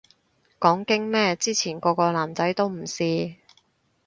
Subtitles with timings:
[0.59, 3.35] 講經咩，之前個個男仔都唔試